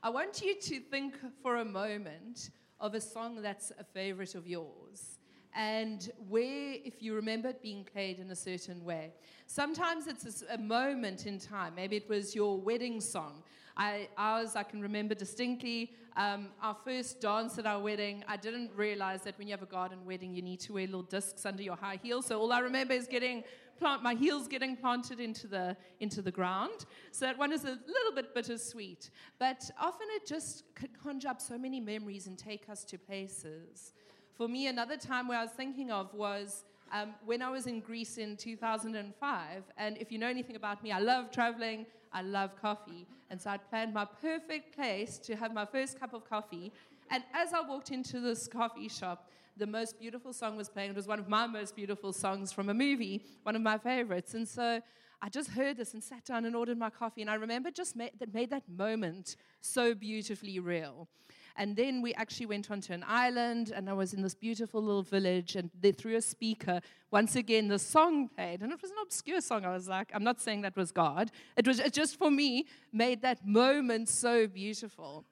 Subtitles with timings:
[0.00, 4.46] I want you to think for a moment of a song that's a favorite of
[4.46, 5.18] yours
[5.56, 9.12] and where, if you remember it being played in a certain way.
[9.46, 11.74] Sometimes it's a, moment in time.
[11.74, 13.42] Maybe it was your wedding song.
[13.76, 15.94] I, ours, I can remember distinctly.
[16.16, 19.66] Um, our first dance at our wedding, I didn't realize that when you have a
[19.66, 22.26] garden wedding, you need to wear little discs under your high heels.
[22.26, 23.42] So all I remember is getting
[23.78, 26.86] plant, my heels getting planted into the, into the ground.
[27.12, 29.10] So that one is a little bit bittersweet.
[29.38, 33.92] But often it just could conjure up so many memories and take us to places.
[34.34, 37.80] For me, another time where I was thinking of was um, when I was in
[37.80, 39.62] Greece in 2005.
[39.76, 43.06] And if you know anything about me, I love traveling, I love coffee.
[43.30, 46.72] And so I'd planned my perfect place to have my first cup of coffee.
[47.10, 50.90] And as I walked into this coffee shop, the most beautiful song was playing.
[50.90, 54.34] It was one of my most beautiful songs from a movie, one of my favorites.
[54.34, 54.80] And so
[55.20, 57.22] I just heard this and sat down and ordered my coffee.
[57.22, 61.08] And I remember just made that, made that moment so beautifully real.
[61.56, 65.02] And then we actually went onto an island, and I was in this beautiful little
[65.02, 68.60] village, and they, through a speaker, once again, the song played.
[68.62, 69.64] And it was an obscure song.
[69.64, 71.32] I was like, I'm not saying that was God.
[71.56, 75.24] It was it just for me, made that moment so beautiful.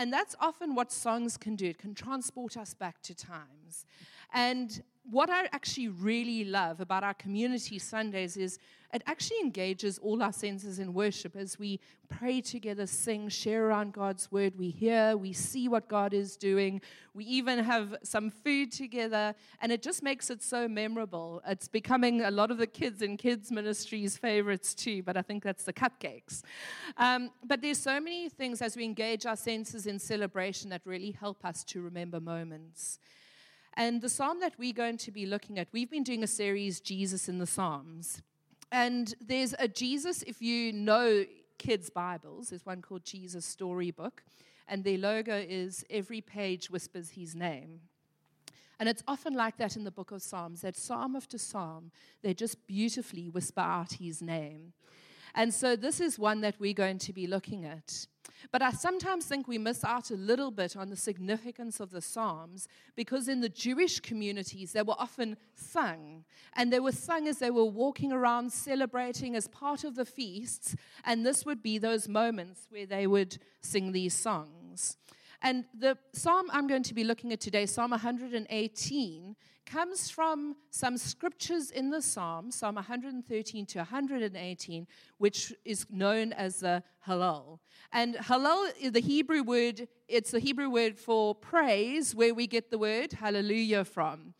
[0.00, 1.66] And that's often what songs can do.
[1.66, 3.84] It can transport us back to times.
[4.32, 8.58] And what I actually really love about our community Sundays is
[8.92, 13.92] it actually engages all our senses in worship as we pray together, sing, share around
[13.92, 14.54] God's word.
[14.58, 16.80] We hear, we see what God is doing.
[17.14, 21.40] We even have some food together, and it just makes it so memorable.
[21.46, 25.44] It's becoming a lot of the kids in kids' ministries' favorites too, but I think
[25.44, 26.42] that's the cupcakes.
[26.96, 31.12] Um, but there's so many things as we engage our senses in celebration that really
[31.12, 32.98] help us to remember moments.
[33.74, 36.80] And the psalm that we're going to be looking at, we've been doing a series,
[36.80, 38.22] Jesus in the Psalms.
[38.72, 41.24] And there's a Jesus, if you know
[41.58, 44.22] kids' Bibles, there's one called Jesus Storybook,
[44.68, 47.80] and their logo is every page whispers his name.
[48.78, 51.90] And it's often like that in the book of Psalms, that psalm after psalm,
[52.22, 54.72] they just beautifully whisper out his name.
[55.34, 58.06] And so this is one that we're going to be looking at.
[58.52, 62.00] But I sometimes think we miss out a little bit on the significance of the
[62.00, 66.24] Psalms because in the Jewish communities, they were often sung.
[66.54, 70.76] And they were sung as they were walking around celebrating as part of the feasts.
[71.04, 74.96] And this would be those moments where they would sing these songs.
[75.42, 79.36] And the psalm I'm going to be looking at today, Psalm 118,
[79.70, 84.86] comes from some scriptures in the psalm, Psalm 113 to 118,
[85.18, 87.60] which is known as the Hallel.
[87.92, 92.78] And Hallel, the Hebrew word, it's the Hebrew word for praise, where we get the
[92.78, 94.34] word hallelujah from.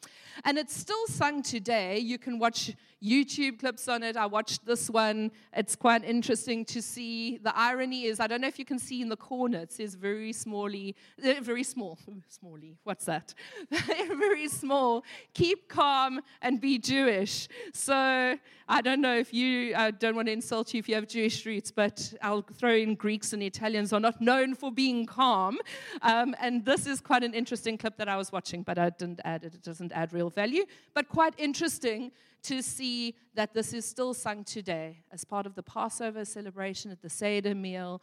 [0.44, 1.98] And it's still sung today.
[1.98, 4.16] You can watch YouTube clips on it.
[4.16, 5.30] I watched this one.
[5.54, 7.38] It's quite interesting to see.
[7.38, 9.94] The irony is, I don't know if you can see in the corner, it says
[9.94, 10.94] very smally,
[11.24, 11.98] uh, very small,
[12.30, 13.34] smally, what's that?
[13.70, 15.04] very small.
[15.34, 17.48] Keep calm and be Jewish.
[17.72, 18.36] So
[18.68, 21.46] I don't know if you, I don't want to insult you if you have Jewish
[21.46, 25.58] roots, but I'll throw in Greeks and Italians are not known for being calm.
[26.02, 29.20] Um, and this is quite an interesting clip that I was watching, but I didn't
[29.24, 29.54] add it.
[29.54, 32.12] It doesn't add real value, but quite interesting
[32.44, 37.02] to see that this is still sung today as part of the Passover celebration at
[37.02, 38.02] the Seder meal.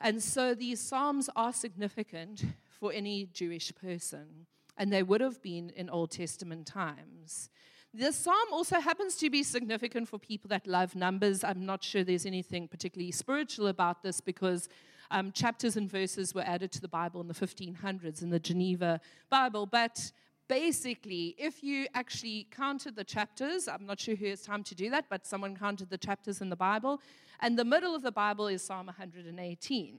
[0.00, 2.44] And so these Psalms are significant
[2.80, 7.50] for any Jewish person, and they would have been in Old Testament times.
[7.92, 11.42] This psalm also happens to be significant for people that love numbers.
[11.42, 14.68] I'm not sure there's anything particularly spiritual about this because
[15.10, 19.00] um, chapters and verses were added to the Bible in the 1500s in the Geneva
[19.28, 19.66] Bible.
[19.66, 20.12] But
[20.50, 24.90] basically, if you actually counted the chapters, I'm not sure who has time to do
[24.90, 27.00] that, but someone counted the chapters in the Bible,
[27.38, 29.98] and the middle of the Bible is Psalm 118.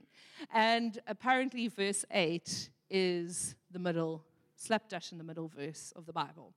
[0.52, 4.22] And apparently, verse 8 is the middle,
[4.56, 6.52] slapdash in the middle verse of the Bible.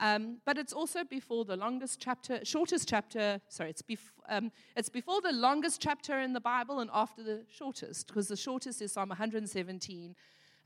[0.00, 4.88] Um, but it's also before the longest chapter, shortest chapter, sorry, it's, bef- um, it's
[4.88, 8.90] before the longest chapter in the Bible and after the shortest, because the shortest is
[8.92, 10.16] Psalm 117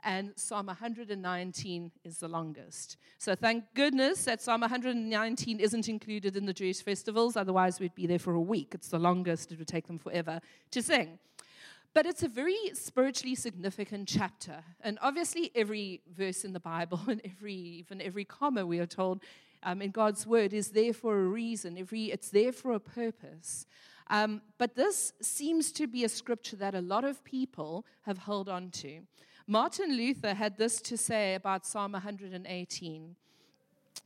[0.04, 2.96] and Psalm 119 is the longest.
[3.18, 8.06] So thank goodness that Psalm 119 isn't included in the Jewish festivals, otherwise, we'd be
[8.06, 8.72] there for a week.
[8.74, 10.40] It's the longest, it would take them forever
[10.70, 11.18] to sing.
[11.94, 14.64] But it's a very spiritually significant chapter.
[14.80, 19.22] And obviously, every verse in the Bible and every, even every comma, we are told
[19.62, 21.78] um, in God's word, is there for a reason.
[21.78, 23.66] Every, it's there for a purpose.
[24.08, 28.48] Um, but this seems to be a scripture that a lot of people have held
[28.48, 29.00] on to.
[29.52, 33.16] Martin Luther had this to say about Psalm 118.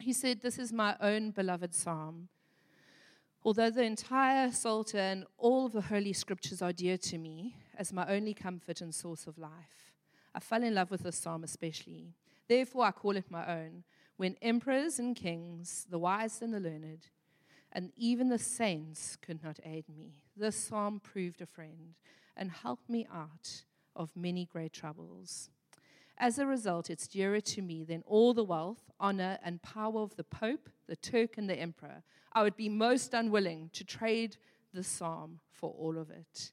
[0.01, 2.27] He said, This is my own beloved psalm.
[3.45, 8.13] Although the entire Psalter and all the Holy Scriptures are dear to me, as my
[8.13, 9.93] only comfort and source of life.
[10.35, 12.17] I fell in love with this psalm especially.
[12.49, 13.85] Therefore, I call it my own.
[14.17, 17.07] When emperors and kings, the wise and the learned,
[17.71, 21.95] and even the saints could not aid me, this psalm proved a friend
[22.37, 23.63] and helped me out
[23.97, 25.51] of many great troubles.
[26.19, 30.17] As a result, it's dearer to me than all the wealth, honor, and power of
[30.17, 32.03] the Pope, the Turk, and the Emperor.
[32.33, 34.37] I would be most unwilling to trade
[34.73, 36.53] the psalm for all of it.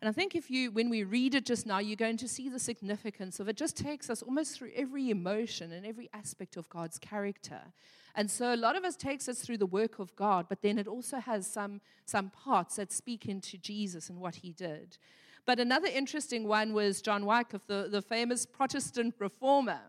[0.00, 2.48] And I think if you, when we read it just now, you're going to see
[2.48, 3.56] the significance of it.
[3.56, 7.60] Just takes us almost through every emotion and every aspect of God's character.
[8.14, 10.78] And so a lot of us takes us through the work of God, but then
[10.78, 14.96] it also has some, some parts that speak into Jesus and what he did.
[15.46, 19.80] But another interesting one was John Wycliffe, the, the famous Protestant reformer.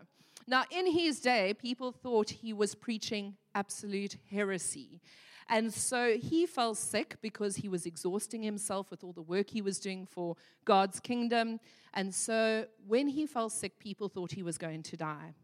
[0.46, 5.00] Now, in his day, people thought he was preaching absolute heresy.
[5.48, 9.62] And so he fell sick because he was exhausting himself with all the work he
[9.62, 11.60] was doing for God's kingdom.
[11.94, 15.34] And so when he fell sick, people thought he was going to die.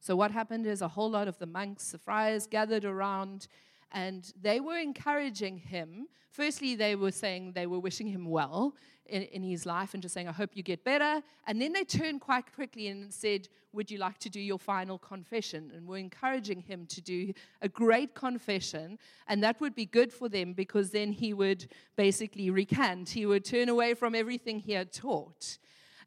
[0.00, 3.48] So what happened is a whole lot of the monks, the friars gathered around
[3.92, 6.06] and they were encouraging him.
[6.30, 8.74] Firstly, they were saying they were wishing him well
[9.06, 11.22] in, in, his life and just saying, I hope you get better.
[11.46, 14.96] And then they turned quite quickly and said, Would you like to do your final
[14.96, 15.72] confession?
[15.74, 18.98] And were encouraging him to do a great confession.
[19.26, 21.66] And that would be good for them because then he would
[21.96, 25.58] basically recant, he would turn away from everything he had taught.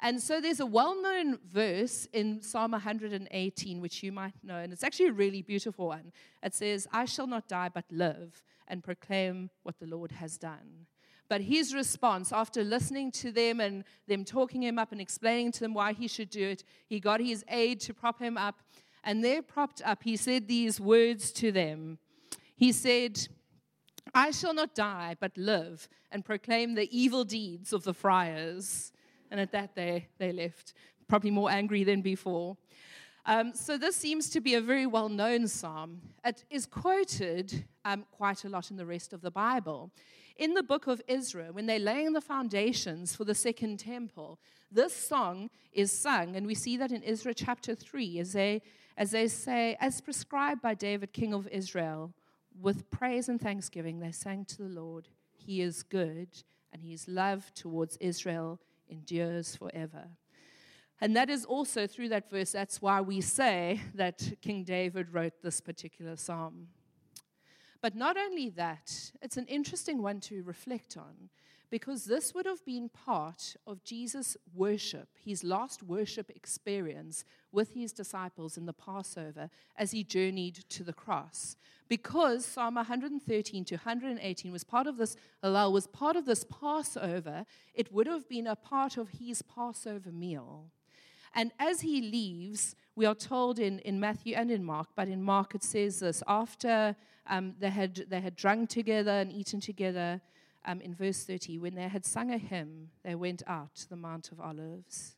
[0.04, 4.74] And so there's a well known verse in Psalm 118, which you might know, and
[4.74, 6.12] it's actually a really beautiful one.
[6.44, 10.88] It says, I shall not die but live and proclaim what the Lord has done.
[11.30, 15.62] But his response, after listening to them and them talking him up and explaining to
[15.62, 18.60] them why he should do it, he got his aide to prop him up.
[19.06, 20.04] And they're propped up.
[20.04, 21.98] He said these words to them.
[22.58, 23.26] He said,
[24.14, 28.92] I shall not die, but live and proclaim the evil deeds of the friars.
[29.34, 30.76] And at that, they, they left,
[31.08, 32.56] probably more angry than before.
[33.26, 36.02] Um, so, this seems to be a very well known psalm.
[36.24, 39.90] It is quoted um, quite a lot in the rest of the Bible.
[40.38, 44.40] In the book of Ezra, when they're laying the foundations for the second temple,
[44.72, 48.62] this song is sung, and we see that in Ezra chapter 3 as they,
[48.98, 52.14] as they say, as prescribed by David, king of Israel,
[52.62, 56.28] with praise and thanksgiving, they sang to the Lord, He is good,
[56.72, 58.60] and His love towards Israel
[58.90, 60.10] endures forever.
[61.02, 65.34] And that is also through that verse, that's why we say that King David wrote
[65.42, 66.68] this particular psalm.
[67.82, 71.30] But not only that, it's an interesting one to reflect on
[71.74, 77.92] because this would have been part of Jesus' worship, his last worship experience with his
[77.92, 81.56] disciples in the Passover as he journeyed to the cross.
[81.90, 87.44] Because Psalm 113 to 118 was part of this, Hallel was part of this Passover,
[87.74, 90.66] it would have been a part of his Passover meal.
[91.34, 95.24] And as he leaves, we are told in, in Matthew and in Mark, but in
[95.24, 96.96] Mark it says this after
[97.26, 100.22] um, they, had, they had drunk together and eaten together,
[100.66, 103.96] um, in verse 30, when they had sung a hymn, they went out to the
[103.96, 105.16] Mount of Olives.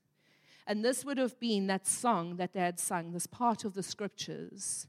[0.68, 3.84] And this would have been that song that they had sung, this part of the
[3.84, 4.88] scriptures.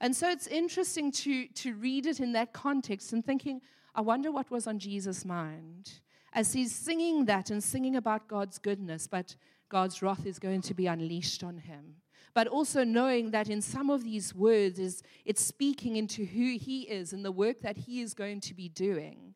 [0.00, 3.60] And so it's interesting to, to read it in that context and thinking,
[3.94, 5.90] I wonder what was on Jesus' mind
[6.32, 9.34] as he's singing that and singing about God's goodness, but
[9.68, 11.96] God's wrath is going to be unleashed on him.
[12.34, 16.82] But also knowing that in some of these words is it's speaking into who he
[16.82, 19.34] is and the work that he is going to be doing.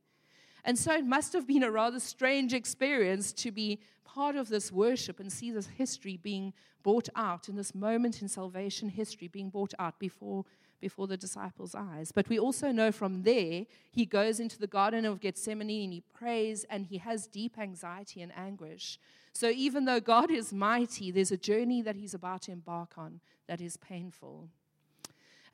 [0.64, 4.70] And so it must have been a rather strange experience to be part of this
[4.70, 6.52] worship and see this history being
[6.82, 10.44] brought out in this moment in salvation history being brought out before,
[10.80, 12.12] before the disciples' eyes.
[12.12, 16.02] But we also know from there, he goes into the Garden of Gethsemane and he
[16.12, 18.98] prays and he has deep anxiety and anguish.
[19.32, 23.20] So even though God is mighty, there's a journey that he's about to embark on
[23.48, 24.48] that is painful.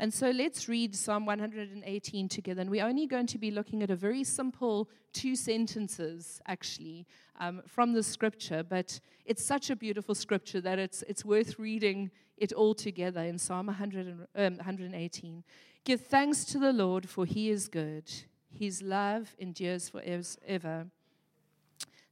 [0.00, 2.60] And so let's read Psalm 118 together.
[2.60, 7.06] And we're only going to be looking at a very simple two sentences, actually,
[7.40, 8.62] um, from the scripture.
[8.62, 13.38] But it's such a beautiful scripture that it's, it's worth reading it all together in
[13.38, 15.42] Psalm 100, um, 118.
[15.84, 18.04] Give thanks to the Lord, for he is good.
[18.50, 20.86] His love endures forever.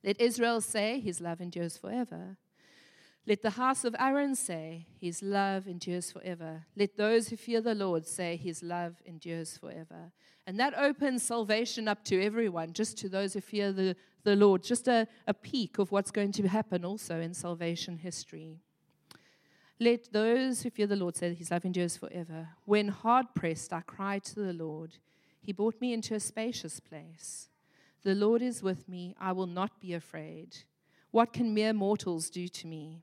[0.02, 2.36] Let Israel say, His love endures forever.
[3.28, 6.64] Let the house of Aaron say, His love endures forever.
[6.76, 10.12] Let those who fear the Lord say, His love endures forever.
[10.46, 14.62] And that opens salvation up to everyone, just to those who fear the, the Lord.
[14.62, 18.60] Just a, a peek of what's going to happen also in salvation history.
[19.80, 22.50] Let those who fear the Lord say, His love endures forever.
[22.64, 24.98] When hard pressed, I cried to the Lord.
[25.40, 27.48] He brought me into a spacious place.
[28.04, 30.58] The Lord is with me, I will not be afraid.
[31.10, 33.02] What can mere mortals do to me?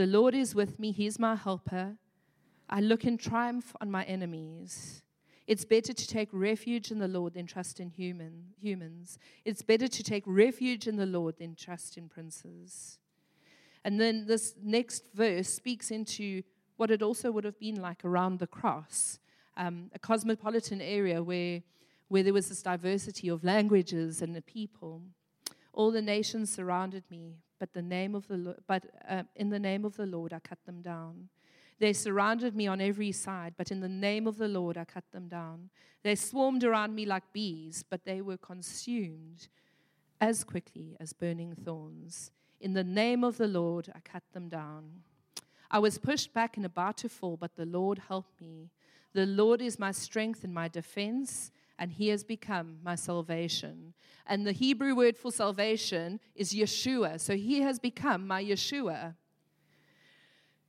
[0.00, 1.98] The Lord is with me, He's my helper.
[2.70, 5.02] I look in triumph on my enemies.
[5.46, 9.18] It's better to take refuge in the Lord than trust in human, humans.
[9.44, 12.98] It's better to take refuge in the Lord than trust in princes.
[13.84, 16.44] And then this next verse speaks into
[16.78, 19.18] what it also would have been like around the cross,
[19.58, 21.60] um, a cosmopolitan area where,
[22.08, 25.02] where there was this diversity of languages and the people.
[25.72, 29.84] All the nations surrounded me, but the name of the but uh, in the name
[29.84, 31.28] of the Lord I cut them down.
[31.78, 35.04] They surrounded me on every side, but in the name of the Lord I cut
[35.12, 35.70] them down.
[36.02, 39.48] They swarmed around me like bees, but they were consumed
[40.20, 42.30] as quickly as burning thorns.
[42.60, 45.02] In the name of the Lord I cut them down.
[45.70, 48.70] I was pushed back and about to fall, but the Lord helped me.
[49.12, 53.94] The Lord is my strength and my defense and he has become my salvation.
[54.26, 57.18] And the Hebrew word for salvation is Yeshua.
[57.18, 59.14] So he has become my Yeshua.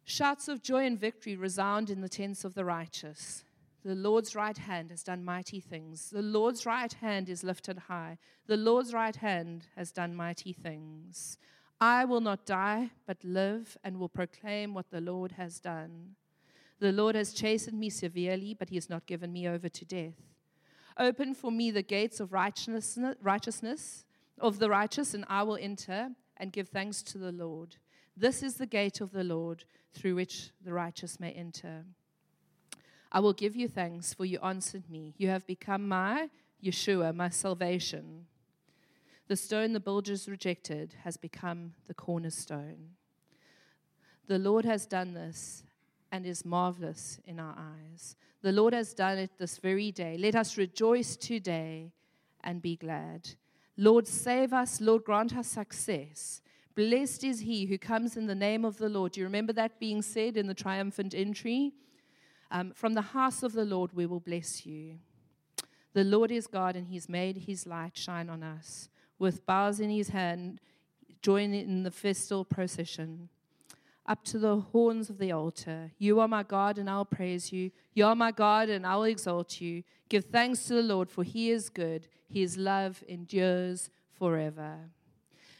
[0.05, 3.43] Shouts of joy and victory resound in the tents of the righteous.
[3.83, 6.11] The Lord's right hand has done mighty things.
[6.11, 8.17] The Lord's right hand is lifted high.
[8.47, 11.37] The Lord's right hand has done mighty things.
[11.81, 16.15] I will not die, but live and will proclaim what the Lord has done.
[16.79, 20.30] The Lord has chastened me severely, but he has not given me over to death.
[20.97, 24.05] Open for me the gates of righteousness, righteousness
[24.39, 27.77] of the righteous, and I will enter and give thanks to the Lord.
[28.17, 31.85] This is the gate of the Lord through which the righteous may enter.
[33.11, 35.13] I will give you thanks, for you answered me.
[35.17, 36.29] You have become my
[36.63, 38.25] Yeshua, my salvation.
[39.27, 42.91] The stone the builders rejected has become the cornerstone.
[44.27, 45.63] The Lord has done this
[46.11, 48.15] and is marvelous in our eyes.
[48.41, 50.17] The Lord has done it this very day.
[50.17, 51.93] Let us rejoice today
[52.43, 53.29] and be glad.
[53.77, 54.81] Lord, save us.
[54.81, 56.41] Lord, grant us success.
[56.75, 59.13] Blessed is he who comes in the name of the Lord.
[59.13, 61.73] Do you remember that being said in the triumphant entry?
[62.49, 64.99] Um, from the house of the Lord we will bless you.
[65.93, 68.89] The Lord is God, and he's made his light shine on us.
[69.19, 70.61] With boughs in his hand,
[71.21, 73.29] join in the festal procession
[74.05, 75.91] up to the horns of the altar.
[75.97, 77.71] You are my God, and I'll praise you.
[77.93, 79.83] You are my God, and I'll exalt you.
[80.09, 82.07] Give thanks to the Lord, for he is good.
[82.27, 84.77] His love endures forever.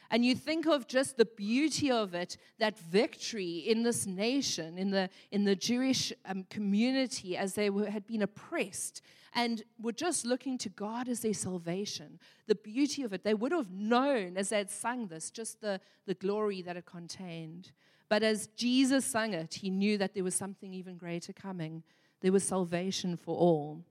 [0.10, 4.92] And you think of just the beauty of it, that victory in this nation, in
[4.92, 9.02] the, in the Jewish um, community, as they were, had been oppressed
[9.34, 12.20] and were just looking to God as their salvation.
[12.48, 15.80] The beauty of it, they would have known as they had sung this, just the,
[16.06, 17.72] the glory that it contained.
[18.12, 21.82] But as Jesus sang it, he knew that there was something even greater coming.
[22.20, 23.86] There was salvation for all.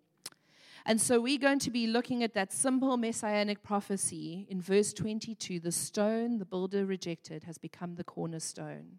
[0.85, 5.59] And so we're going to be looking at that simple messianic prophecy in verse 22
[5.61, 8.99] the stone the builder rejected has become the cornerstone.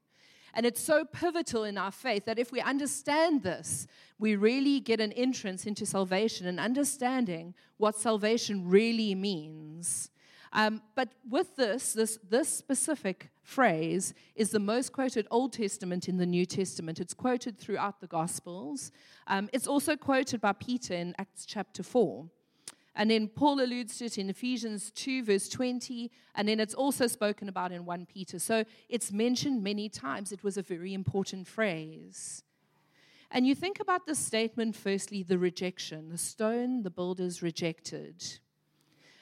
[0.56, 3.86] And it's so pivotal in our faith that if we understand this,
[4.18, 10.10] we really get an entrance into salvation and understanding what salvation really means.
[10.54, 16.18] Um, but with this, this, this specific phrase is the most quoted Old Testament in
[16.18, 17.00] the New Testament.
[17.00, 18.92] It's quoted throughout the Gospels.
[19.28, 22.26] Um, it's also quoted by Peter in Acts chapter 4.
[22.94, 27.08] And then Paul alludes to it in Ephesians 2, verse 20, and then it's also
[27.08, 28.38] spoken about in 1 Peter.
[28.38, 30.34] So it's mentioned many times.
[30.34, 32.44] It was a very important phrase.
[33.32, 38.40] And you think about the statement, firstly, the rejection, the stone the builders rejected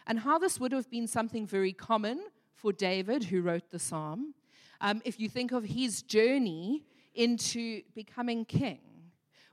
[0.09, 2.19] and how this would have been something very common
[2.55, 4.33] for David, who wrote the psalm.
[4.81, 8.79] Um, if you think of his journey into becoming king,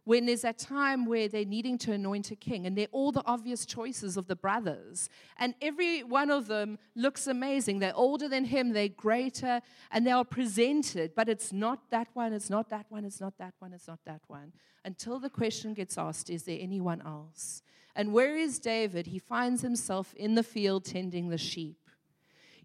[0.05, 3.25] when there's a time where they're needing to anoint a king, and they're all the
[3.27, 7.81] obvious choices of the brothers, and every one of them looks amazing.
[7.81, 9.61] They're older than him, they're greater,
[9.91, 13.37] and they are presented, but it's not that one, it's not that one, it's not
[13.39, 14.53] that one, it's not that one.
[14.85, 17.63] Until the question gets asked, is there anyone else?
[17.97, 19.07] And where is David?
[19.07, 21.79] He finds himself in the field tending the sheep.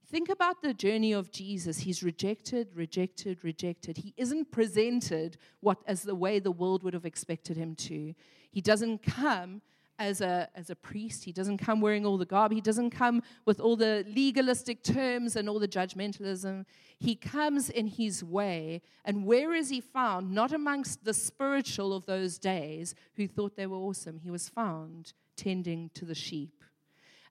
[0.05, 1.79] Think about the journey of Jesus.
[1.79, 3.95] He's rejected, rejected, rejected.
[3.95, 8.13] He isn't presented what as the way the world would have expected him to.
[8.51, 9.61] He doesn't come
[10.01, 11.23] as a, as a priest.
[11.23, 12.51] He doesn't come wearing all the garb.
[12.51, 16.65] He doesn't come with all the legalistic terms and all the judgmentalism.
[16.99, 18.81] He comes in his way.
[19.05, 20.31] And where is he found?
[20.31, 24.19] Not amongst the spiritual of those days who thought they were awesome.
[24.19, 26.60] He was found tending to the sheep.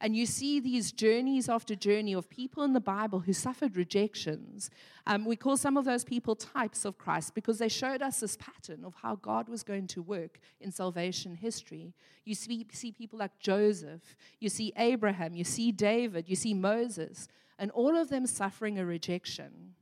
[0.01, 4.71] And you see these journeys after journey of people in the Bible who suffered rejections.
[5.07, 8.37] Um, we call some of those people types of Christ because they showed us this
[8.39, 11.93] pattern of how God was going to work in salvation history.
[12.25, 17.29] You see, see people like Joseph, you see Abraham, you see David, you see Moses.
[17.59, 19.75] and all of them suffering a rejection.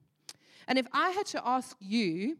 [0.66, 2.36] And if I had to ask you,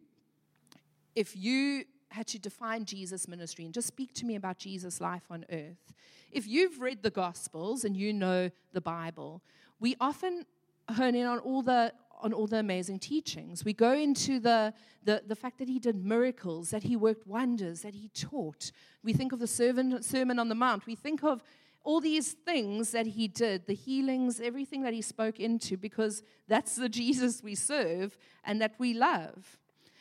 [1.14, 5.24] if you had to define Jesus' ministry and just speak to me about Jesus' life
[5.30, 5.92] on earth,
[6.32, 9.42] if you've read the Gospels and you know the Bible,
[9.80, 10.44] we often
[10.90, 13.64] hone in on all the on all the amazing teachings.
[13.64, 14.74] We go into the,
[15.04, 18.72] the, the fact that he did miracles, that he worked wonders, that he taught.
[19.04, 20.86] We think of the Sermon on the Mount.
[20.86, 21.42] We think of
[21.84, 26.76] all these things that he did, the healings, everything that he spoke into, because that's
[26.76, 29.58] the Jesus we serve and that we love.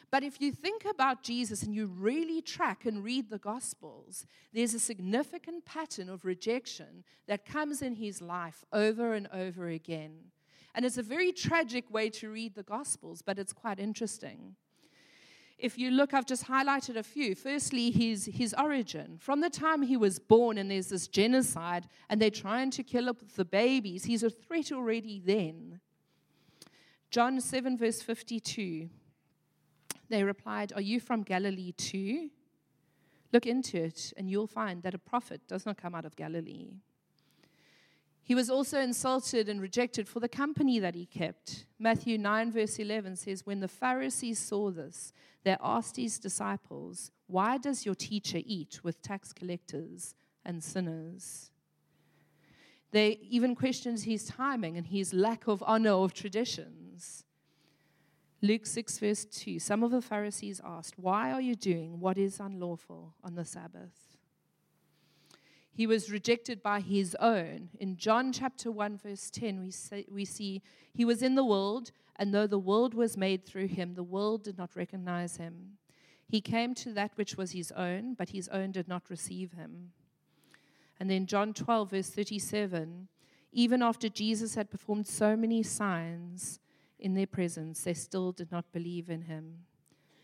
[0.09, 4.73] But if you think about Jesus and you really track and read the Gospels, there's
[4.73, 10.31] a significant pattern of rejection that comes in his life over and over again.
[10.73, 14.55] And it's a very tragic way to read the Gospels, but it's quite interesting.
[15.57, 17.33] If you look, I've just highlighted a few.
[17.33, 19.17] Firstly, his, his origin.
[19.19, 23.09] From the time he was born, and there's this genocide, and they're trying to kill
[23.09, 25.81] up the babies, he's a threat already then.
[27.09, 28.89] John 7, verse 52.
[30.09, 32.29] They replied, Are you from Galilee too?
[33.33, 36.75] Look into it, and you'll find that a prophet does not come out of Galilee.
[38.23, 41.65] He was also insulted and rejected for the company that he kept.
[41.79, 47.57] Matthew 9, verse 11 says, When the Pharisees saw this, they asked his disciples, Why
[47.57, 51.51] does your teacher eat with tax collectors and sinners?
[52.91, 57.23] They even questioned his timing and his lack of honor of traditions.
[58.41, 62.39] Luke 6, verse 2 Some of the Pharisees asked, Why are you doing what is
[62.39, 64.17] unlawful on the Sabbath?
[65.71, 67.69] He was rejected by his own.
[67.79, 71.91] In John chapter 1, verse 10, we, say, we see he was in the world,
[72.15, 75.77] and though the world was made through him, the world did not recognize him.
[76.27, 79.91] He came to that which was his own, but his own did not receive him.
[80.99, 83.07] And then John 12, verse 37
[83.53, 86.59] even after Jesus had performed so many signs,
[86.99, 89.59] in their presence, they still did not believe in him.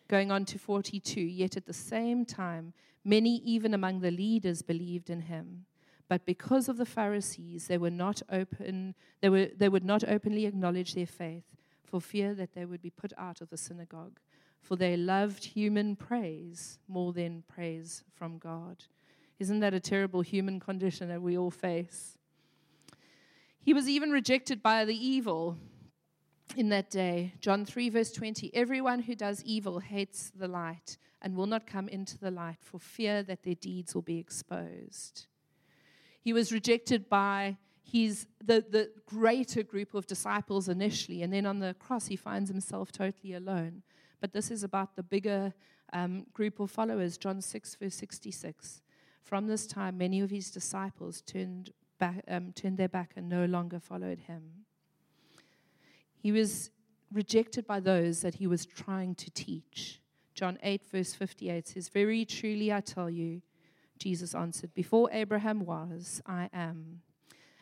[0.07, 5.09] Going on to 42, yet at the same time, many even among the leaders believed
[5.09, 5.65] in him.
[6.09, 10.45] But because of the Pharisees, they were not open, they, were, they would not openly
[10.45, 11.45] acknowledge their faith
[11.83, 14.19] for fear that they would be put out of the synagogue.
[14.61, 18.83] For they loved human praise more than praise from God.
[19.39, 22.17] Isn't that a terrible human condition that we all face?
[23.59, 25.57] He was even rejected by the evil
[26.57, 27.33] in that day.
[27.39, 31.87] John 3, verse 20 Everyone who does evil hates the light and will not come
[31.87, 35.27] into the light for fear that their deeds will be exposed.
[36.21, 41.59] He was rejected by his, the, the greater group of disciples initially, and then on
[41.59, 43.83] the cross, he finds himself totally alone.
[44.21, 45.53] But this is about the bigger
[45.91, 48.81] um, group of followers, John 6, verse 66.
[49.21, 53.45] From this time, many of his disciples turned, back, um, turned their back and no
[53.45, 54.62] longer followed him.
[56.23, 56.71] He was
[57.11, 59.99] rejected by those that he was trying to teach.
[60.33, 63.41] John 8, verse 58 says, Very truly I tell you,
[63.99, 67.01] Jesus answered, Before Abraham was, I am.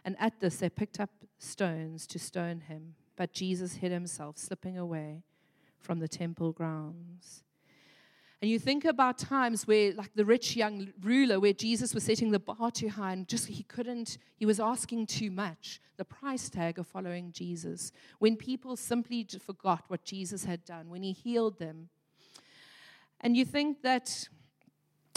[0.06, 4.78] And at this they picked up stones to stone him, but Jesus hid himself, slipping
[4.78, 5.24] away
[5.80, 7.42] from the temple grounds.
[8.42, 12.32] And you think about times where, like the rich young ruler, where Jesus was setting
[12.32, 15.80] the bar too high and just he couldn't, he was asking too much.
[15.98, 17.92] The price tag of following Jesus.
[18.18, 21.90] When people simply forgot what Jesus had done, when he healed them.
[23.20, 24.28] And you think that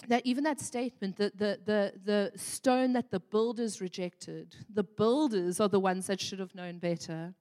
[0.09, 5.61] that even that statement, the, the, the, the stone that the builders rejected, the builders
[5.61, 7.33] are the ones that should have known better.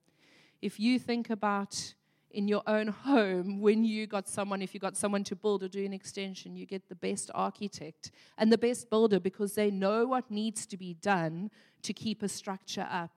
[0.61, 1.93] If you think about
[2.33, 5.67] in your own home when you got someone, if you got someone to build or
[5.67, 10.05] do an extension, you get the best architect and the best builder because they know
[10.05, 11.51] what needs to be done
[11.83, 13.11] to keep a structure up.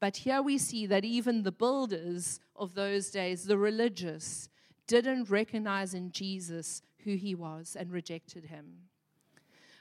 [0.00, 4.48] But here we see that even the builders of those days, the religious,
[4.86, 8.88] didn't recognize in Jesus who he was and rejected him.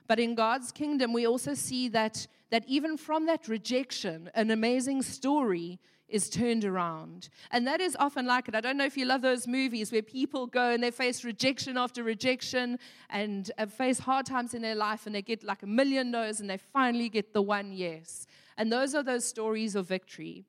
[0.07, 5.01] But in God's kingdom, we also see that, that even from that rejection, an amazing
[5.01, 7.29] story is turned around.
[7.51, 8.55] And that is often like it.
[8.55, 11.77] I don't know if you love those movies where people go and they face rejection
[11.77, 16.11] after rejection and face hard times in their life and they get like a million
[16.11, 18.25] no's and they finally get the one yes.
[18.57, 20.45] And those are those stories of victory.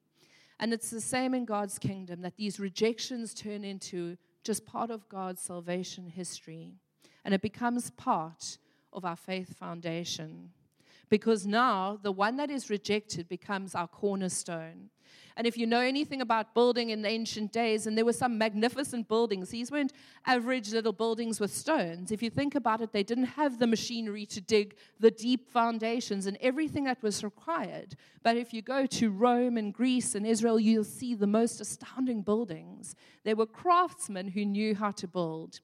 [0.61, 5.09] And it's the same in God's kingdom that these rejections turn into just part of
[5.09, 6.75] God's salvation history.
[7.25, 8.59] And it becomes part
[8.93, 10.51] of our faith foundation.
[11.09, 14.91] because now the one that is rejected becomes our cornerstone.
[15.39, 19.07] And if you know anything about building in ancient days, and there were some magnificent
[19.07, 19.93] buildings, these weren't
[20.27, 22.11] average little buildings with stones.
[22.11, 26.27] If you think about it, they didn't have the machinery to dig the deep foundations
[26.27, 27.95] and everything that was required.
[28.25, 32.23] But if you go to Rome and Greece and Israel, you'll see the most astounding
[32.23, 32.97] buildings.
[33.23, 35.61] They were craftsmen who knew how to build.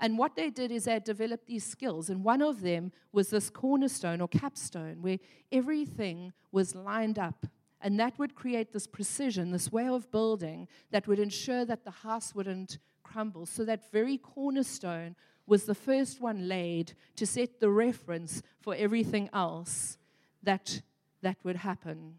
[0.00, 2.10] And what they did is they developed these skills.
[2.10, 5.18] And one of them was this cornerstone or capstone where
[5.50, 7.46] everything was lined up
[7.84, 11.90] and that would create this precision, this way of building that would ensure that the
[11.90, 13.44] house wouldn't crumble.
[13.44, 15.14] So that very cornerstone
[15.46, 19.98] was the first one laid to set the reference for everything else
[20.42, 20.80] that,
[21.20, 22.14] that would happen.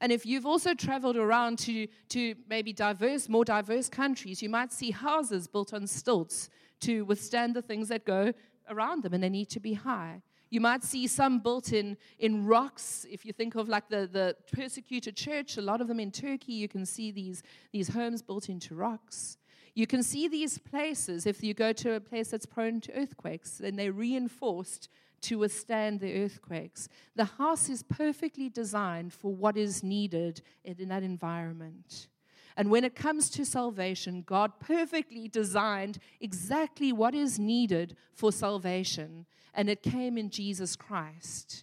[0.00, 4.72] And if you've also traveled around to, to maybe diverse, more diverse countries, you might
[4.72, 6.48] see houses built on stilts
[6.80, 8.32] to withstand the things that go
[8.70, 10.22] around them, and they need to be high.
[10.50, 13.06] You might see some built in, in rocks.
[13.10, 16.52] If you think of like the, the persecuted church, a lot of them in Turkey,
[16.52, 19.36] you can see these, these homes built into rocks.
[19.74, 23.58] You can see these places if you go to a place that's prone to earthquakes,
[23.58, 24.88] then they're reinforced
[25.20, 26.88] to withstand the earthquakes.
[27.14, 32.08] The house is perfectly designed for what is needed in that environment.
[32.58, 39.26] And when it comes to salvation, God perfectly designed exactly what is needed for salvation
[39.54, 41.62] and it came in Jesus Christ.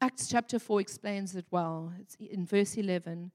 [0.00, 1.92] Acts chapter 4 explains it well.
[2.00, 3.30] It's in verse 11.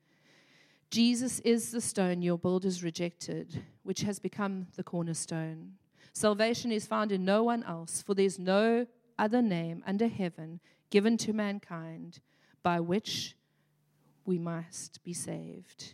[0.89, 5.73] Jesus is the stone your builders rejected, which has become the cornerstone.
[6.13, 8.87] Salvation is found in no one else, for there's no
[9.19, 12.21] other name under heaven given to mankind
[12.63, 13.35] by which
[14.25, 15.93] we must be saved.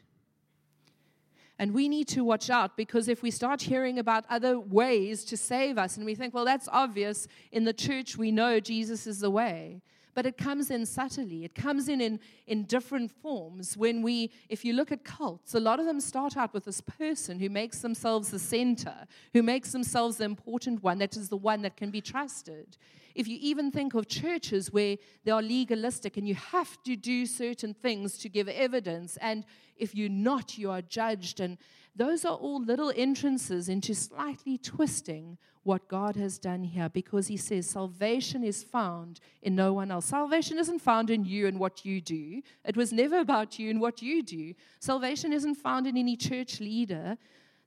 [1.59, 5.37] And we need to watch out because if we start hearing about other ways to
[5.37, 9.19] save us and we think, well, that's obvious, in the church we know Jesus is
[9.19, 9.81] the way.
[10.13, 11.45] But it comes in subtly.
[11.45, 13.77] It comes in, in in different forms.
[13.77, 16.81] When we, if you look at cults, a lot of them start out with this
[16.81, 21.37] person who makes themselves the center, who makes themselves the important one, that is the
[21.37, 22.77] one that can be trusted.
[23.15, 27.25] If you even think of churches where they are legalistic and you have to do
[27.25, 29.45] certain things to give evidence, and
[29.77, 31.39] if you're not, you are judged.
[31.39, 31.57] And
[31.95, 37.37] those are all little entrances into slightly twisting what God has done here because He
[37.37, 40.05] says salvation is found in no one else.
[40.05, 43.79] Salvation isn't found in you and what you do, it was never about you and
[43.79, 44.53] what you do.
[44.79, 47.17] Salvation isn't found in any church leader.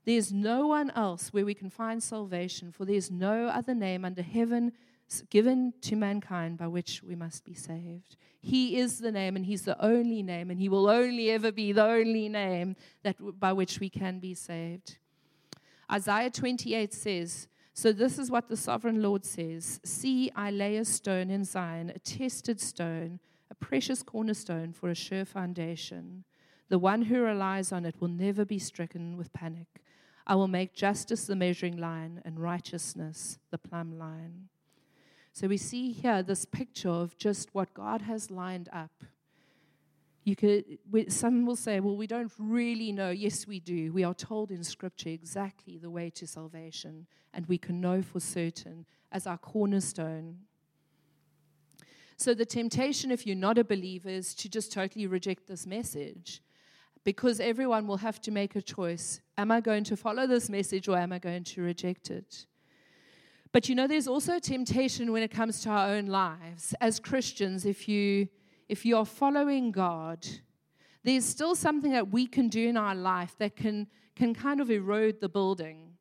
[0.05, 4.21] There's no one else where we can find salvation, for there's no other name under
[4.21, 4.71] heaven
[5.29, 8.15] given to mankind by which we must be saved.
[8.41, 11.71] He is the name, and He's the only name, and He will only ever be
[11.71, 14.97] the only name that, by which we can be saved.
[15.91, 20.85] Isaiah 28 says, So this is what the sovereign Lord says See, I lay a
[20.85, 23.19] stone in Zion, a tested stone,
[23.51, 26.23] a precious cornerstone for a sure foundation.
[26.69, 29.67] The one who relies on it will never be stricken with panic.
[30.25, 34.47] I will make justice the measuring line and righteousness the plumb line.
[35.33, 39.03] So we see here this picture of just what God has lined up.
[40.25, 43.11] You could, some will say, well, we don't really know.
[43.11, 43.93] Yes, we do.
[43.93, 48.19] We are told in Scripture exactly the way to salvation, and we can know for
[48.19, 50.39] certain as our cornerstone.
[52.17, 56.41] So, the temptation, if you're not a believer, is to just totally reject this message
[57.03, 59.21] because everyone will have to make a choice.
[59.37, 62.47] Am I going to follow this message or am I going to reject it?
[63.51, 66.73] But you know, there's also temptation when it comes to our own lives.
[66.81, 68.27] As Christians, if you
[68.67, 70.25] if you are following God,
[71.03, 74.71] there's still something that we can do in our life that can can kind of
[74.71, 75.91] erode the building.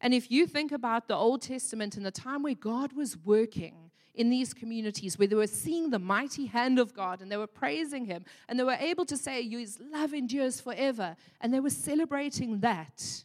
[0.00, 3.90] And if you think about the Old Testament and the time where God was working
[4.14, 7.46] in these communities, where they were seeing the mighty hand of God and they were
[7.46, 11.70] praising Him, and they were able to say, His love endures forever, and they were
[11.70, 13.24] celebrating that.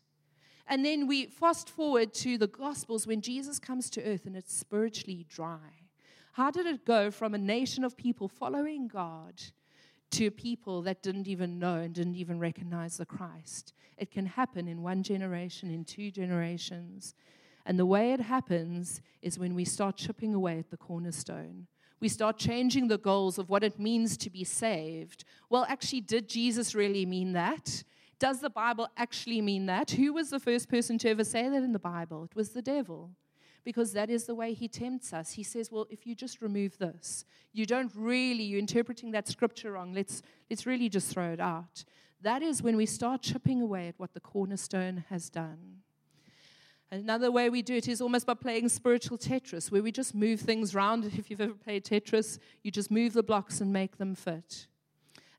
[0.68, 4.54] And then we fast forward to the Gospels when Jesus comes to earth and it's
[4.54, 5.87] spiritually dry.
[6.38, 9.42] How did it go from a nation of people following God
[10.12, 13.74] to people that didn't even know and didn't even recognize the Christ?
[13.98, 17.16] It can happen in one generation, in two generations.
[17.66, 21.66] And the way it happens is when we start chipping away at the cornerstone.
[22.00, 25.26] We start changing the goals of what it means to be saved.
[25.50, 27.84] Well, actually, did Jesus really mean that?
[28.20, 29.90] Does the Bible actually mean that?
[29.90, 32.26] Who was the first person to ever say that in the Bible?
[32.26, 33.10] It was the devil.
[33.68, 35.34] Because that is the way he tempts us.
[35.34, 39.74] He says, Well, if you just remove this, you don't really, you're interpreting that scripture
[39.74, 39.92] wrong.
[39.92, 41.84] Let's, let's really just throw it out.
[42.22, 45.82] That is when we start chipping away at what the cornerstone has done.
[46.92, 50.40] Another way we do it is almost by playing spiritual Tetris, where we just move
[50.40, 51.04] things around.
[51.18, 54.68] If you've ever played Tetris, you just move the blocks and make them fit.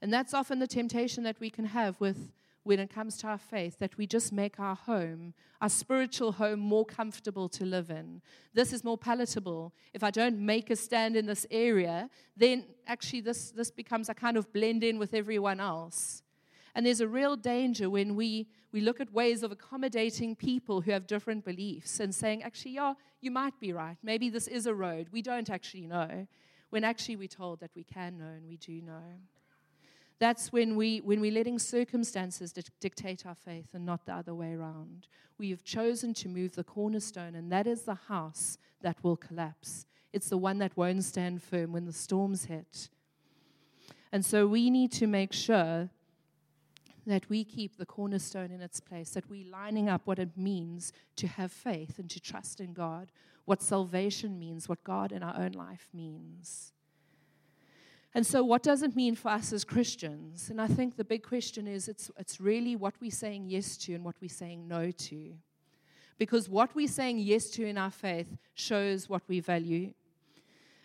[0.03, 2.31] And that's often the temptation that we can have with
[2.69, 6.61] when it comes to our faith, that we just make our home, our spiritual home,
[6.61, 8.21] more comfortable to live in.
[8.53, 9.73] This is more palatable.
[9.95, 14.13] If I don't make a stand in this area, then actually this, this becomes, I
[14.13, 16.23] kind of blend in with everyone else.
[16.75, 20.91] And there's a real danger when we, we look at ways of accommodating people who
[20.91, 23.97] have different beliefs and saying, actually, yeah, you might be right.
[24.03, 25.09] Maybe this is a road.
[25.11, 26.27] We don't actually know.
[26.69, 29.17] When actually we're told that we can know and we do know.
[30.21, 34.55] That's when, we, when we're letting circumstances dictate our faith and not the other way
[34.55, 35.07] around.
[35.39, 39.87] We have chosen to move the cornerstone, and that is the house that will collapse.
[40.13, 42.89] It's the one that won't stand firm when the storms hit.
[44.11, 45.91] And so we need to make sure
[47.07, 50.93] that we keep the cornerstone in its place, that we're lining up what it means
[51.17, 53.13] to have faith and to trust in God,
[53.45, 56.73] what salvation means, what God in our own life means.
[58.15, 60.49] And so, what does it mean for us as Christians?
[60.51, 63.95] And I think the big question is it's, it's really what we're saying yes to
[63.95, 65.35] and what we're saying no to.
[66.19, 69.93] Because what we're saying yes to in our faith shows what we value.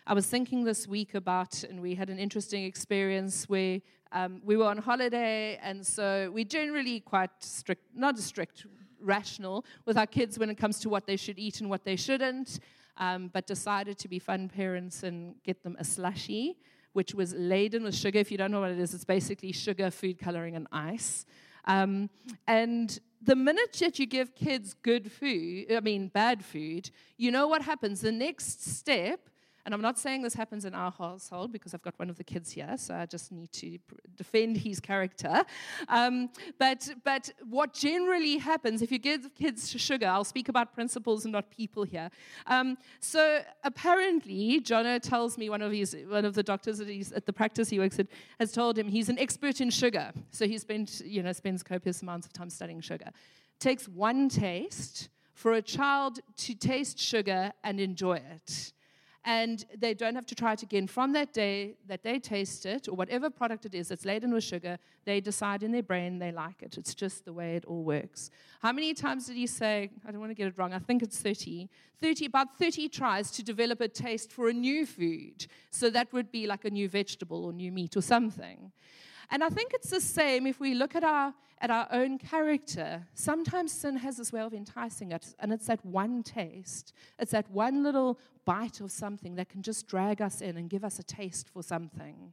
[0.06, 3.80] I was thinking this week about, and we had an interesting experience where
[4.12, 8.66] um, we were on holiday, and so we're generally quite strict, not strict,
[9.00, 11.96] rational with our kids when it comes to what they should eat and what they
[11.96, 12.60] shouldn't,
[12.98, 16.56] um, but decided to be fun parents and get them a slushy
[16.94, 18.18] which was laden with sugar.
[18.18, 21.26] If you don't know what it is, it's basically sugar, food coloring, and ice.
[21.66, 22.08] Um,
[22.46, 27.46] and the minute that you give kids good food, I mean, bad food, you know
[27.46, 28.00] what happens.
[28.00, 29.28] The next step
[29.64, 32.24] and I'm not saying this happens in our household because I've got one of the
[32.24, 33.78] kids here, so I just need to
[34.14, 35.42] defend his character.
[35.88, 41.24] Um, but, but what generally happens if you give kids sugar, I'll speak about principles
[41.24, 42.10] and not people here.
[42.46, 47.24] Um, so apparently, Jono tells me one of his, one of the doctors at, at
[47.24, 50.12] the practice he works at has told him he's an expert in sugar.
[50.30, 53.10] So he spent, you know, spends copious amounts of time studying sugar.
[53.60, 58.72] Takes one taste for a child to taste sugar and enjoy it
[59.24, 60.86] and they don't have to try it again.
[60.86, 64.44] From that day that they taste it, or whatever product it is that's laden with
[64.44, 66.76] sugar, they decide in their brain they like it.
[66.76, 68.30] It's just the way it all works.
[68.60, 71.02] How many times did he say, I don't want to get it wrong, I think
[71.02, 71.68] it's 30,
[72.00, 75.46] 30 about 30 tries to develop a taste for a new food.
[75.70, 78.72] So that would be like a new vegetable or new meat or something.
[79.30, 83.06] And I think it's the same if we look at our, at our own character.
[83.14, 86.92] Sometimes sin has this way of enticing us, and it's that one taste.
[87.18, 90.84] It's that one little bite of something that can just drag us in and give
[90.84, 92.32] us a taste for something.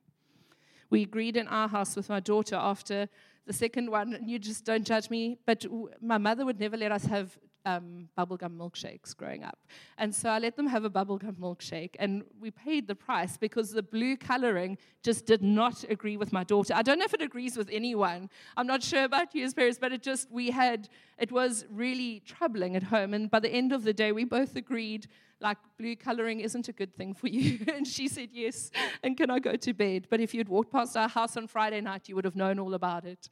[0.89, 3.07] We agreed in our house with my daughter after
[3.45, 5.65] the second one, and you just don't judge me, but
[6.01, 9.59] my mother would never let us have um, bubblegum milkshakes growing up.
[9.97, 13.71] And so I let them have a bubblegum milkshake, and we paid the price because
[13.71, 16.73] the blue coloring just did not agree with my daughter.
[16.73, 18.29] I don't know if it agrees with anyone.
[18.57, 22.21] I'm not sure about you as parents, but it just, we had, it was really
[22.25, 23.13] troubling at home.
[23.13, 25.07] And by the end of the day, we both agreed
[25.41, 27.65] like blue coloring isn't a good thing for you.
[27.73, 28.71] and she said yes.
[29.03, 30.07] And can I go to bed?
[30.09, 32.73] But if you'd walked past our house on Friday night, you would have known all
[32.73, 33.29] about it.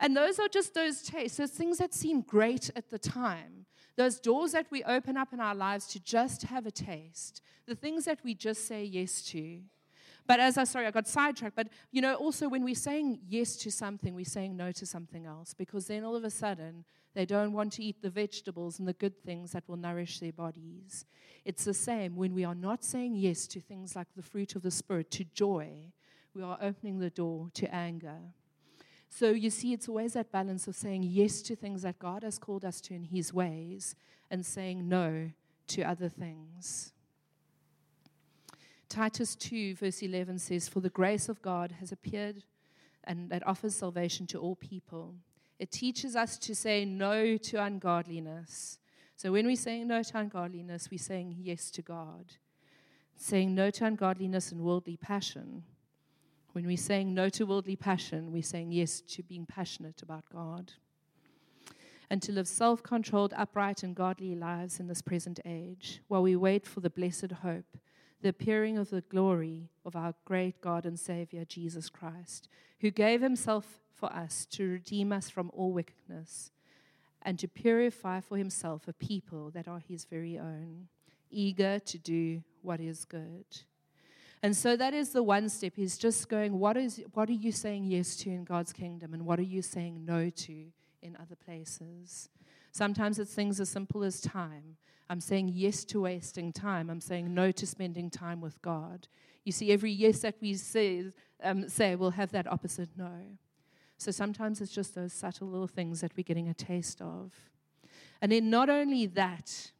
[0.00, 3.66] And those are just those tastes, those things that seem great at the time
[4.00, 7.74] those doors that we open up in our lives to just have a taste, the
[7.74, 9.60] things that we just say yes to.
[10.26, 11.56] But as I sorry, I got sidetracked.
[11.56, 15.26] But you know, also when we're saying yes to something, we're saying no to something
[15.26, 18.86] else because then all of a sudden they don't want to eat the vegetables and
[18.86, 21.04] the good things that will nourish their bodies.
[21.44, 24.62] It's the same when we are not saying yes to things like the fruit of
[24.62, 25.92] the Spirit, to joy,
[26.34, 28.18] we are opening the door to anger.
[29.08, 32.38] So you see, it's always that balance of saying yes to things that God has
[32.38, 33.96] called us to in His ways
[34.30, 35.30] and saying no
[35.68, 36.92] to other things.
[38.88, 42.44] Titus 2, verse 11 says, For the grace of God has appeared
[43.04, 45.14] and that offers salvation to all people.
[45.60, 48.80] It teaches us to say no to ungodliness.
[49.14, 52.32] So when we're saying no to ungodliness, we're saying yes to God.
[53.14, 55.62] Saying no to ungodliness and worldly passion
[56.52, 60.72] when we're saying no to worldly passion, we're saying yes to being passionate about God.
[62.08, 66.34] And to live self controlled, upright, and godly lives in this present age, while we
[66.34, 67.76] wait for the blessed hope,
[68.22, 72.48] the appearing of the glory of our great God and Savior, Jesus Christ,
[72.80, 76.50] who gave himself for us to redeem us from all wickedness
[77.22, 80.88] and to purify for himself a people that are his very own,
[81.30, 83.44] eager to do what is good.
[84.42, 87.52] And so that is the one step is just going, what, is, what are you
[87.52, 90.64] saying yes to in God's kingdom and what are you saying no to
[91.02, 92.30] in other places?
[92.72, 94.76] Sometimes it's things as simple as time.
[95.10, 96.88] I'm saying yes to wasting time.
[96.88, 99.08] I'm saying no to spending time with God.
[99.44, 101.06] You see, every yes that we say,
[101.42, 103.10] um, say will have that opposite no.
[103.98, 107.32] So sometimes it's just those subtle little things that we're getting a taste of.
[108.22, 109.72] And then not only that,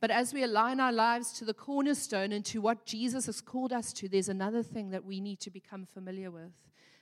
[0.00, 3.72] but as we align our lives to the cornerstone and to what Jesus has called
[3.72, 6.52] us to, there's another thing that we need to become familiar with,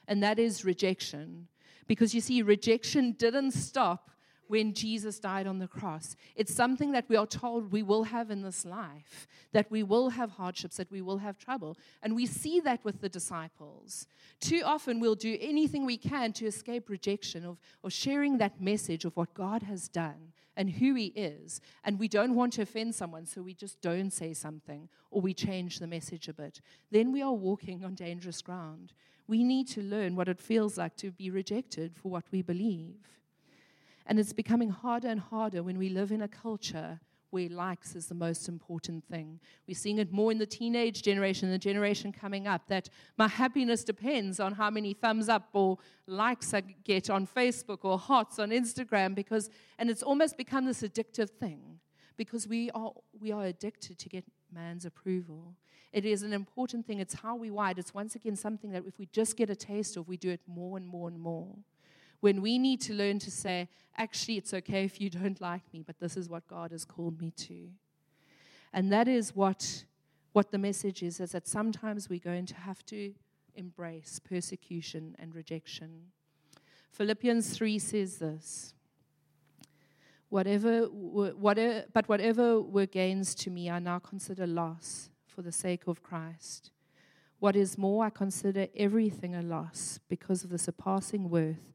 [0.07, 1.49] and that is rejection.
[1.87, 4.11] Because you see, rejection didn't stop
[4.49, 6.17] when Jesus died on the cross.
[6.37, 10.11] It's something that we are told we will have in this life, that we will
[10.11, 11.77] have hardships, that we will have trouble.
[12.03, 14.07] And we see that with the disciples.
[14.41, 19.05] Too often we'll do anything we can to escape rejection of, of sharing that message
[19.05, 21.61] of what God has done and who He is.
[21.85, 25.35] And we don't want to offend someone, so we just don't say something or we
[25.35, 26.61] change the message a bit.
[26.91, 28.93] Then we are walking on dangerous ground.
[29.27, 32.97] We need to learn what it feels like to be rejected for what we believe.
[34.07, 37.01] And it's becoming harder and harder when we live in a culture
[37.35, 39.41] where likes is the most important thing.
[39.67, 42.89] We're seeing it more in the teenage generation, the generation coming up, that
[43.19, 47.99] my happiness depends on how many thumbs up or likes I get on Facebook or
[47.99, 51.81] hearts on Instagram, because, and it's almost become this addictive thing
[52.17, 55.57] because we are, we are addicted to get man's approval.
[55.93, 57.01] It is an important thing.
[57.01, 57.81] It's how we wired.
[57.81, 60.41] It's once again something that if we just get a taste of, we do it
[60.47, 61.57] more and more and more
[62.25, 65.83] when we need to learn to say, actually, it's okay if you don't like me,
[65.87, 67.69] but this is what God has called me to.
[68.73, 69.85] And that is what,
[70.33, 73.13] what the message is, is that sometimes we're going to have to
[73.57, 75.91] embrace persecution and rejection.
[76.93, 78.73] Philippians 3 says this.
[80.31, 85.87] Whatever, whatever, but whatever were gains to me, I now consider loss for the sake
[85.87, 86.71] of Christ.
[87.39, 91.75] What is more, I consider everything a loss because of the surpassing worth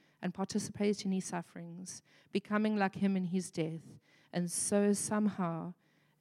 [0.21, 3.99] and participate in his sufferings, becoming like him in his death,
[4.33, 5.73] and so somehow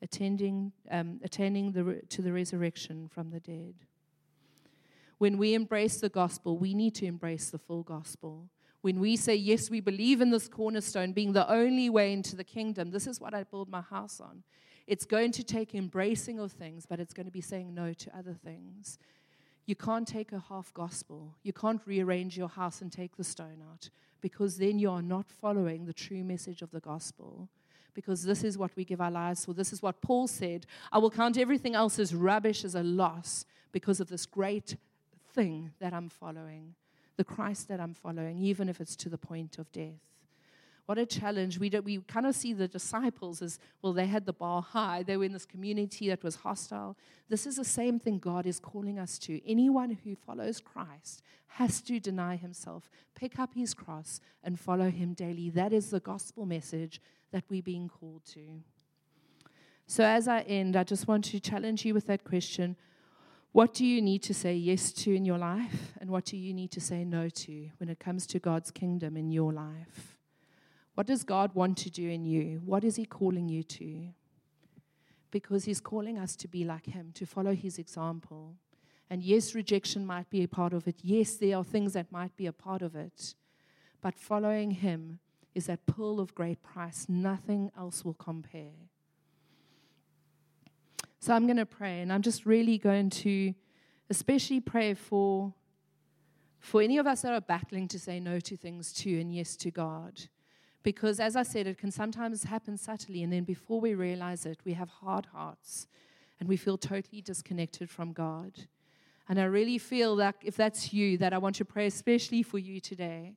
[0.03, 3.75] attending, um, the, to the resurrection from the dead.
[5.19, 8.49] When we embrace the gospel, we need to embrace the full gospel.
[8.81, 12.45] When we say, Yes, we believe in this cornerstone being the only way into the
[12.45, 14.43] kingdom, this is what I build my house on.
[14.87, 18.17] It's going to take embracing of things, but it's going to be saying no to
[18.17, 18.99] other things.
[19.67, 21.35] You can't take a half gospel.
[21.43, 25.31] You can't rearrange your house and take the stone out because then you are not
[25.31, 27.49] following the true message of the gospel.
[27.93, 29.53] Because this is what we give our lives for.
[29.53, 30.65] This is what Paul said.
[30.93, 34.77] I will count everything else as rubbish, as a loss, because of this great
[35.35, 36.75] thing that I'm following,
[37.17, 40.20] the Christ that I'm following, even if it's to the point of death.
[40.91, 41.61] What a challenge.
[41.61, 45.05] We, do, we kind of see the disciples as, well, they had the bar high.
[45.05, 46.97] They were in this community that was hostile.
[47.29, 49.41] This is the same thing God is calling us to.
[49.49, 55.15] Anyone who follows Christ has to deny himself, pick up his cross, and follow him
[55.15, 55.49] daily.
[55.49, 57.01] That is the gospel message
[57.31, 58.41] that we're being called to.
[59.87, 62.75] So, as I end, I just want to challenge you with that question
[63.53, 65.93] What do you need to say yes to in your life?
[66.01, 69.17] And what do you need to say no to when it comes to God's kingdom
[69.17, 70.17] in your life?
[70.95, 72.61] What does God want to do in you?
[72.65, 74.09] What is He calling you to?
[75.31, 78.55] Because He's calling us to be like Him, to follow His example.
[79.09, 80.97] And yes, rejection might be a part of it.
[81.03, 83.35] Yes, there are things that might be a part of it.
[84.01, 85.19] But following Him
[85.55, 87.07] is that pearl of great price.
[87.09, 88.89] Nothing else will compare.
[91.19, 93.55] So I'm going to pray, and I'm just really going to
[94.09, 95.53] especially pray for,
[96.59, 99.57] for any of us that are battling to say no to things too and yes
[99.57, 100.23] to God.
[100.83, 104.59] Because, as I said, it can sometimes happen subtly, and then before we realize it,
[104.65, 105.87] we have hard hearts
[106.39, 108.53] and we feel totally disconnected from God.
[109.29, 112.59] And I really feel that if that's you, that I want to pray especially for
[112.59, 113.35] you today,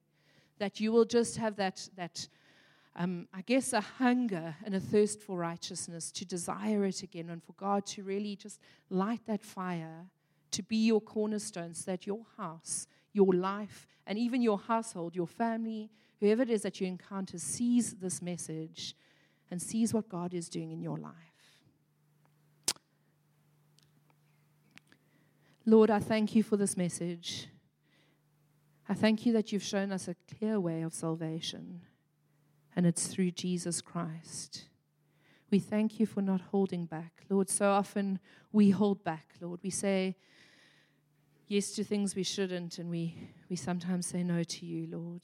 [0.58, 2.28] that you will just have that, that
[2.96, 7.44] um, I guess, a hunger and a thirst for righteousness, to desire it again, and
[7.44, 10.06] for God to really just light that fire,
[10.52, 15.28] to be your cornerstone, so that your house, your life, and even your household, your
[15.28, 15.90] family,
[16.24, 18.96] whoever it is that you encounter sees this message
[19.52, 21.14] and sees what God is doing in your life.
[25.66, 27.50] Lord, I thank you for this message.
[28.88, 31.82] I thank you that you've shown us a clear way of salvation,
[32.74, 34.70] and it's through Jesus Christ.
[35.52, 37.26] We thank you for not holding back.
[37.30, 38.20] Lord, so often
[38.54, 39.60] we hold back, Lord.
[39.62, 40.16] We say
[41.50, 43.18] yes to things we shouldn't, and we,
[43.50, 45.24] we sometimes say no to you, Lord.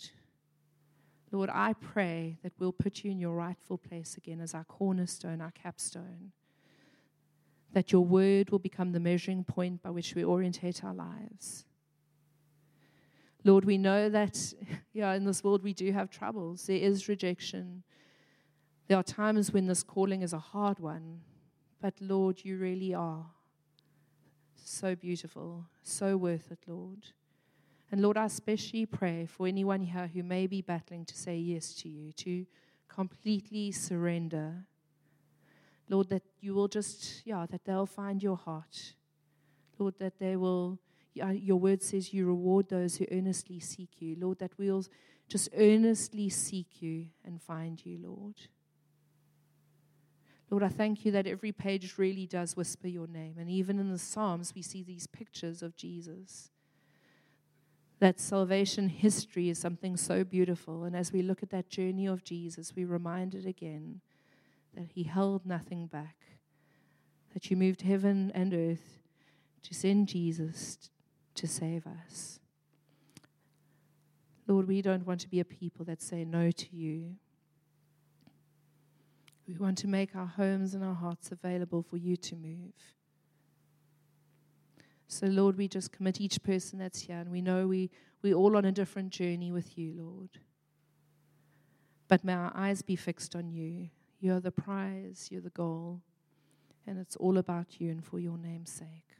[1.31, 5.41] Lord, I pray that we'll put you in your rightful place again as our cornerstone,
[5.41, 6.31] our capstone.
[7.73, 11.65] That your word will become the measuring point by which we orientate our lives.
[13.43, 14.53] Lord, we know that
[14.93, 16.65] yeah, in this world we do have troubles.
[16.65, 17.83] There is rejection.
[18.87, 21.21] There are times when this calling is a hard one.
[21.79, 23.27] But Lord, you really are
[24.55, 27.05] so beautiful, so worth it, Lord.
[27.91, 31.73] And Lord, I especially pray for anyone here who may be battling to say yes
[31.75, 32.45] to you, to
[32.87, 34.65] completely surrender.
[35.89, 38.93] Lord, that you will just, yeah, that they'll find your heart.
[39.79, 40.77] Lord, that they will,
[41.15, 44.15] your word says you reward those who earnestly seek you.
[44.19, 44.85] Lord, that we'll
[45.27, 48.35] just earnestly seek you and find you, Lord.
[50.51, 53.35] Lord, I thank you that every page really does whisper your name.
[53.39, 56.51] And even in the Psalms, we see these pictures of Jesus
[57.99, 60.85] that salvation history is something so beautiful.
[60.85, 64.01] And as we look at that journey of Jesus, we're reminded again
[64.75, 66.15] that he held nothing back,
[67.33, 69.01] that you moved heaven and earth
[69.63, 70.89] to send Jesus
[71.35, 72.39] to save us.
[74.47, 77.15] Lord, we don't want to be a people that say no to you.
[79.47, 82.73] We want to make our homes and our hearts available for you to move.
[85.11, 87.89] So, Lord, we just commit each person that's here, and we know we,
[88.21, 90.29] we're all on a different journey with you, Lord.
[92.07, 93.89] But may our eyes be fixed on you.
[94.19, 96.01] You're the prize, you're the goal,
[96.85, 99.15] and it's all about you and for your name's sake.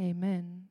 [0.00, 0.68] Amen.